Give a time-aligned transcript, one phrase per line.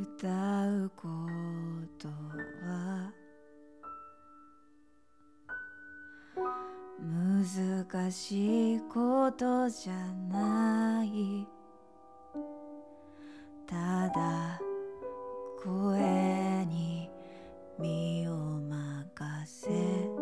[0.00, 0.28] 歌
[0.84, 1.08] うこ
[1.98, 3.12] とは
[7.00, 9.94] 難しいことじゃ
[10.30, 11.44] ない。
[13.66, 14.60] ただ
[15.64, 17.10] 声に
[17.76, 20.17] 身を任せ。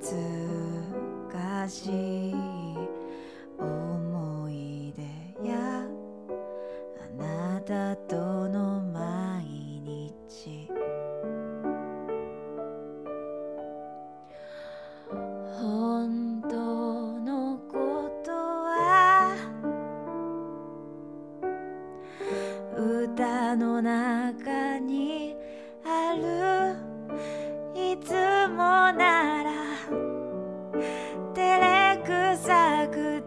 [0.00, 2.34] 懐かしい
[3.58, 9.42] 思い出やあなたとの毎
[9.82, 10.68] 日。
[15.58, 16.48] 本当
[17.20, 19.34] のことは
[22.76, 25.34] 歌の中に
[25.84, 26.76] ある。
[27.74, 28.35] いつも
[31.34, 33.25] 照れくさくて。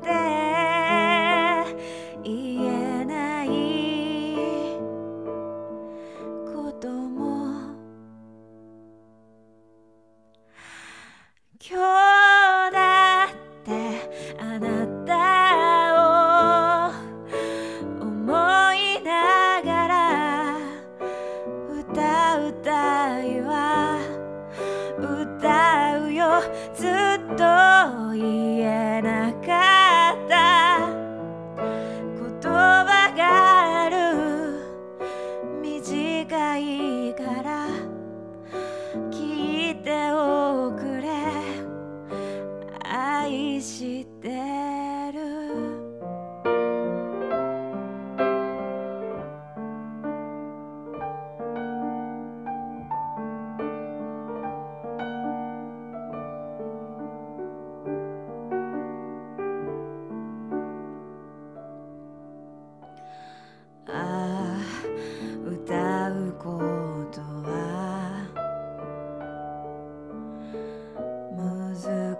[43.62, 44.59] して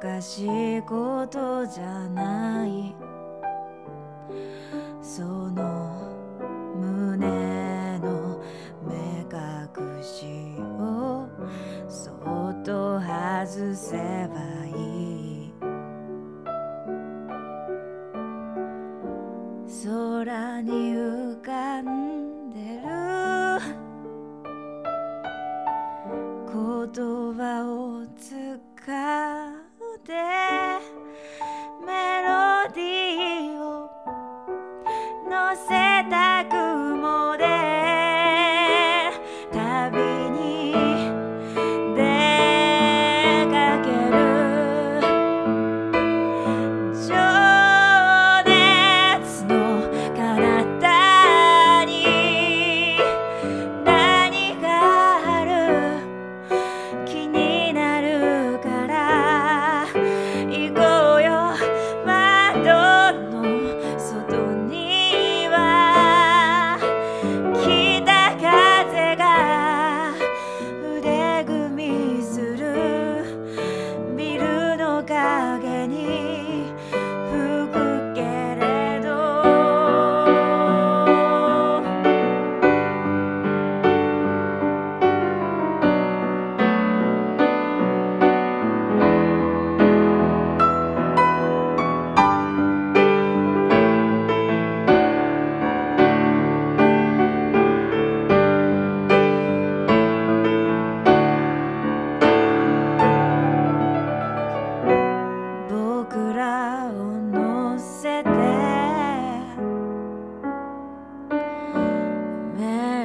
[0.02, 2.96] 難しいことじゃない。
[5.02, 6.16] その
[6.74, 8.40] 胸の
[8.88, 8.96] 目
[9.30, 11.28] 隠しを
[11.90, 13.98] そっと外せ
[14.30, 14.70] ばい
[15.48, 15.54] い。
[19.84, 22.88] 空に浮かんでる。
[26.48, 29.39] 言葉を使う。
[30.06, 30.14] で
[31.86, 33.60] メロディー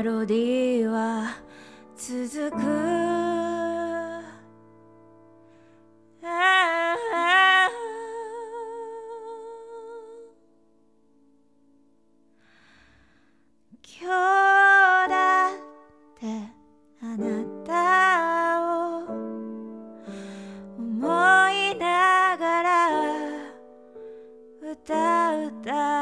[0.04, 1.34] ロディーは
[1.96, 2.56] 続く。
[13.98, 14.10] 今
[15.06, 15.52] 日だっ
[16.20, 16.26] て
[17.00, 17.72] あなた
[18.60, 19.06] を
[20.78, 22.90] 思いながら
[24.60, 24.92] 歌
[25.46, 25.93] うた